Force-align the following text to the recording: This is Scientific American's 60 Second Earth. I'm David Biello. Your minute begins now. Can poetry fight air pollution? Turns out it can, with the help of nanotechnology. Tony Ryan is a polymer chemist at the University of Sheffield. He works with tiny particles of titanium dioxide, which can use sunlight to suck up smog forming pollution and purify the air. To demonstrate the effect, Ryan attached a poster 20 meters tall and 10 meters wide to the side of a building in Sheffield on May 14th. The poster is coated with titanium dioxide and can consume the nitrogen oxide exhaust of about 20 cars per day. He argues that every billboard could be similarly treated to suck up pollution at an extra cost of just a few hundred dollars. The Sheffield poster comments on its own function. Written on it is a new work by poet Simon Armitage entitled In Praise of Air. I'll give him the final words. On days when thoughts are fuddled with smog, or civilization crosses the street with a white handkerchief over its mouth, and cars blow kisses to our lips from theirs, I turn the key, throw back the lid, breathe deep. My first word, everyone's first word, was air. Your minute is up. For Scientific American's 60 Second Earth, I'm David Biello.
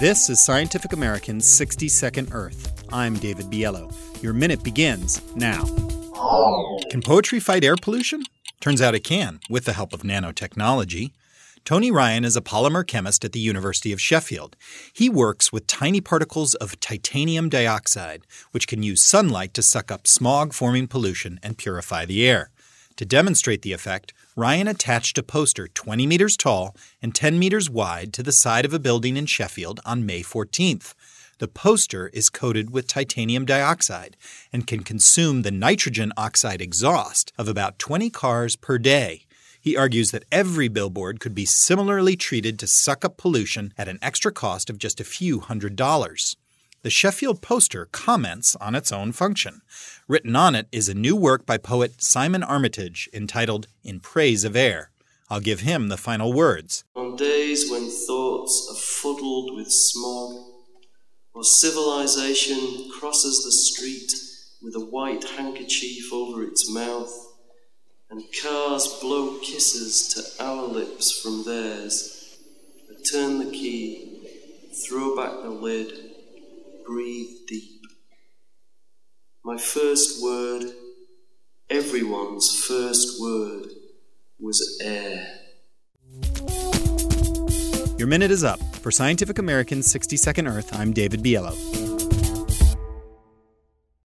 This 0.00 0.30
is 0.30 0.42
Scientific 0.42 0.94
American's 0.94 1.46
60 1.46 1.86
Second 1.88 2.30
Earth. 2.32 2.86
I'm 2.90 3.18
David 3.18 3.50
Biello. 3.50 3.92
Your 4.22 4.32
minute 4.32 4.62
begins 4.62 5.20
now. 5.36 5.62
Can 6.88 7.02
poetry 7.02 7.38
fight 7.38 7.64
air 7.64 7.76
pollution? 7.76 8.22
Turns 8.62 8.80
out 8.80 8.94
it 8.94 9.04
can, 9.04 9.40
with 9.50 9.66
the 9.66 9.74
help 9.74 9.92
of 9.92 10.00
nanotechnology. 10.00 11.12
Tony 11.66 11.90
Ryan 11.90 12.24
is 12.24 12.34
a 12.34 12.40
polymer 12.40 12.86
chemist 12.86 13.26
at 13.26 13.32
the 13.32 13.40
University 13.40 13.92
of 13.92 14.00
Sheffield. 14.00 14.56
He 14.90 15.10
works 15.10 15.52
with 15.52 15.66
tiny 15.66 16.00
particles 16.00 16.54
of 16.54 16.80
titanium 16.80 17.50
dioxide, 17.50 18.22
which 18.52 18.66
can 18.66 18.82
use 18.82 19.02
sunlight 19.02 19.52
to 19.52 19.62
suck 19.62 19.92
up 19.92 20.06
smog 20.06 20.54
forming 20.54 20.88
pollution 20.88 21.38
and 21.42 21.58
purify 21.58 22.06
the 22.06 22.26
air. 22.26 22.48
To 23.00 23.06
demonstrate 23.06 23.62
the 23.62 23.72
effect, 23.72 24.12
Ryan 24.36 24.68
attached 24.68 25.16
a 25.16 25.22
poster 25.22 25.66
20 25.66 26.06
meters 26.06 26.36
tall 26.36 26.76
and 27.00 27.14
10 27.14 27.38
meters 27.38 27.70
wide 27.70 28.12
to 28.12 28.22
the 28.22 28.30
side 28.30 28.66
of 28.66 28.74
a 28.74 28.78
building 28.78 29.16
in 29.16 29.24
Sheffield 29.24 29.80
on 29.86 30.04
May 30.04 30.20
14th. 30.20 30.92
The 31.38 31.48
poster 31.48 32.08
is 32.08 32.28
coated 32.28 32.68
with 32.68 32.86
titanium 32.86 33.46
dioxide 33.46 34.18
and 34.52 34.66
can 34.66 34.82
consume 34.82 35.40
the 35.40 35.50
nitrogen 35.50 36.12
oxide 36.18 36.60
exhaust 36.60 37.32
of 37.38 37.48
about 37.48 37.78
20 37.78 38.10
cars 38.10 38.54
per 38.54 38.76
day. 38.76 39.24
He 39.58 39.78
argues 39.78 40.10
that 40.10 40.26
every 40.30 40.68
billboard 40.68 41.20
could 41.20 41.34
be 41.34 41.46
similarly 41.46 42.16
treated 42.16 42.58
to 42.58 42.66
suck 42.66 43.02
up 43.02 43.16
pollution 43.16 43.72
at 43.78 43.88
an 43.88 43.98
extra 44.02 44.30
cost 44.30 44.68
of 44.68 44.76
just 44.76 45.00
a 45.00 45.04
few 45.04 45.40
hundred 45.40 45.74
dollars. 45.74 46.36
The 46.82 46.88
Sheffield 46.88 47.42
poster 47.42 47.88
comments 47.92 48.56
on 48.56 48.74
its 48.74 48.90
own 48.90 49.12
function. 49.12 49.60
Written 50.08 50.34
on 50.34 50.54
it 50.54 50.66
is 50.72 50.88
a 50.88 50.94
new 50.94 51.14
work 51.14 51.44
by 51.44 51.58
poet 51.58 52.00
Simon 52.00 52.42
Armitage 52.42 53.06
entitled 53.12 53.66
In 53.84 54.00
Praise 54.00 54.44
of 54.44 54.56
Air. 54.56 54.90
I'll 55.28 55.40
give 55.40 55.60
him 55.60 55.88
the 55.88 55.98
final 55.98 56.32
words. 56.32 56.84
On 56.96 57.16
days 57.16 57.70
when 57.70 57.90
thoughts 57.90 58.66
are 58.70 58.80
fuddled 58.80 59.54
with 59.56 59.70
smog, 59.70 60.42
or 61.34 61.44
civilization 61.44 62.90
crosses 62.98 63.44
the 63.44 63.52
street 63.52 64.12
with 64.62 64.74
a 64.74 64.86
white 64.86 65.24
handkerchief 65.36 66.10
over 66.10 66.42
its 66.42 66.70
mouth, 66.70 67.12
and 68.08 68.24
cars 68.42 68.86
blow 69.02 69.38
kisses 69.40 70.08
to 70.14 70.42
our 70.42 70.62
lips 70.62 71.20
from 71.20 71.44
theirs, 71.44 72.38
I 72.90 73.02
turn 73.12 73.38
the 73.38 73.50
key, 73.50 74.26
throw 74.88 75.14
back 75.14 75.42
the 75.42 75.50
lid, 75.50 76.09
breathe 76.90 77.46
deep. 77.46 77.82
My 79.44 79.56
first 79.56 80.20
word, 80.20 80.72
everyone's 81.70 82.64
first 82.66 83.20
word, 83.20 83.68
was 84.40 84.80
air. 84.82 85.24
Your 87.96 88.08
minute 88.08 88.32
is 88.32 88.42
up. 88.42 88.60
For 88.82 88.90
Scientific 88.90 89.38
American's 89.38 89.88
60 89.88 90.16
Second 90.16 90.48
Earth, 90.48 90.74
I'm 90.74 90.92
David 90.92 91.22
Biello. 91.22 91.89